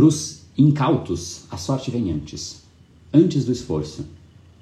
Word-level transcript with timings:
Para 0.00 0.06
os 0.06 0.44
incautos, 0.56 1.42
a 1.50 1.58
sorte 1.58 1.90
vem 1.90 2.10
antes, 2.10 2.62
antes 3.12 3.44
do 3.44 3.52
esforço. 3.52 4.06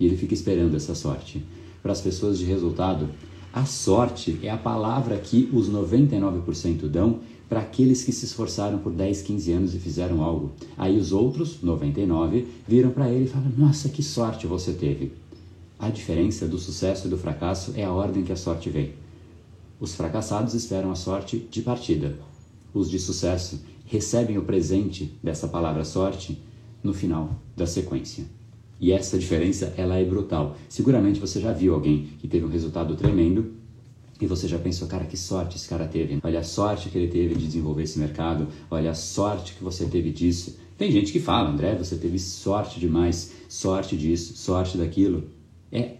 E 0.00 0.06
ele 0.06 0.16
fica 0.16 0.32
esperando 0.32 0.74
essa 0.74 0.94
sorte. 0.94 1.44
Para 1.82 1.92
as 1.92 2.00
pessoas 2.00 2.38
de 2.38 2.46
resultado, 2.46 3.10
a 3.52 3.66
sorte 3.66 4.38
é 4.42 4.48
a 4.48 4.56
palavra 4.56 5.18
que 5.18 5.50
os 5.52 5.68
99% 5.68 6.88
dão 6.88 7.18
para 7.50 7.60
aqueles 7.60 8.02
que 8.02 8.12
se 8.12 8.24
esforçaram 8.24 8.78
por 8.78 8.92
10, 8.92 9.20
15 9.20 9.52
anos 9.52 9.74
e 9.74 9.78
fizeram 9.78 10.22
algo. 10.22 10.52
Aí 10.74 10.96
os 10.96 11.12
outros, 11.12 11.58
99, 11.62 12.46
viram 12.66 12.88
para 12.88 13.10
ele 13.10 13.26
e 13.26 13.28
falam: 13.28 13.52
Nossa, 13.58 13.90
que 13.90 14.02
sorte 14.02 14.46
você 14.46 14.72
teve. 14.72 15.12
A 15.78 15.90
diferença 15.90 16.48
do 16.48 16.58
sucesso 16.58 17.08
e 17.08 17.10
do 17.10 17.18
fracasso 17.18 17.74
é 17.76 17.84
a 17.84 17.92
ordem 17.92 18.24
que 18.24 18.32
a 18.32 18.36
sorte 18.36 18.70
vem. 18.70 18.94
Os 19.78 19.94
fracassados 19.94 20.54
esperam 20.54 20.90
a 20.90 20.94
sorte 20.94 21.46
de 21.50 21.60
partida. 21.60 22.16
Os 22.76 22.90
de 22.90 22.98
sucesso 22.98 23.62
recebem 23.86 24.36
o 24.36 24.42
presente 24.42 25.10
dessa 25.22 25.48
palavra 25.48 25.82
sorte 25.82 26.38
no 26.82 26.92
final 26.92 27.40
da 27.56 27.66
sequência. 27.66 28.26
E 28.78 28.92
essa 28.92 29.18
diferença 29.18 29.72
ela 29.78 29.96
é 29.96 30.04
brutal. 30.04 30.58
Seguramente 30.68 31.18
você 31.18 31.40
já 31.40 31.54
viu 31.54 31.72
alguém 31.72 32.10
que 32.18 32.28
teve 32.28 32.44
um 32.44 32.50
resultado 32.50 32.94
tremendo 32.94 33.54
e 34.20 34.26
você 34.26 34.46
já 34.46 34.58
pensou, 34.58 34.86
cara, 34.86 35.06
que 35.06 35.16
sorte 35.16 35.56
esse 35.56 35.66
cara 35.66 35.86
teve. 35.86 36.18
Olha 36.22 36.40
a 36.40 36.44
sorte 36.44 36.90
que 36.90 36.98
ele 36.98 37.08
teve 37.08 37.34
de 37.36 37.46
desenvolver 37.46 37.84
esse 37.84 37.98
mercado, 37.98 38.46
olha 38.70 38.90
a 38.90 38.94
sorte 38.94 39.54
que 39.54 39.64
você 39.64 39.86
teve 39.86 40.12
disso. 40.12 40.58
Tem 40.76 40.92
gente 40.92 41.12
que 41.12 41.18
fala, 41.18 41.48
André, 41.48 41.76
você 41.76 41.96
teve 41.96 42.18
sorte 42.18 42.78
demais, 42.78 43.32
sorte 43.48 43.96
disso, 43.96 44.36
sorte 44.36 44.76
daquilo. 44.76 45.24
É 45.72 45.92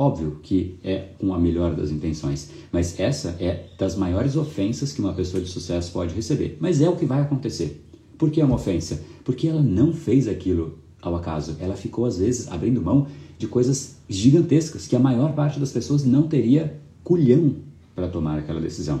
Óbvio 0.00 0.38
que 0.44 0.78
é 0.84 1.08
com 1.18 1.34
a 1.34 1.40
melhor 1.40 1.74
das 1.74 1.90
intenções, 1.90 2.50
mas 2.70 3.00
essa 3.00 3.30
é 3.40 3.64
das 3.76 3.96
maiores 3.96 4.36
ofensas 4.36 4.92
que 4.92 5.00
uma 5.00 5.12
pessoa 5.12 5.42
de 5.42 5.48
sucesso 5.48 5.90
pode 5.90 6.14
receber. 6.14 6.56
Mas 6.60 6.80
é 6.80 6.88
o 6.88 6.94
que 6.94 7.04
vai 7.04 7.20
acontecer. 7.20 7.84
Por 8.16 8.30
que 8.30 8.40
é 8.40 8.44
uma 8.44 8.54
ofensa? 8.54 9.02
Porque 9.24 9.48
ela 9.48 9.60
não 9.60 9.92
fez 9.92 10.28
aquilo 10.28 10.78
ao 11.02 11.16
acaso. 11.16 11.56
Ela 11.58 11.74
ficou, 11.74 12.04
às 12.04 12.16
vezes, 12.16 12.46
abrindo 12.46 12.80
mão 12.80 13.08
de 13.36 13.48
coisas 13.48 13.96
gigantescas 14.08 14.86
que 14.86 14.94
a 14.94 15.00
maior 15.00 15.32
parte 15.32 15.58
das 15.58 15.72
pessoas 15.72 16.04
não 16.04 16.28
teria 16.28 16.78
culhão 17.02 17.56
para 17.92 18.06
tomar 18.06 18.38
aquela 18.38 18.60
decisão. 18.60 19.00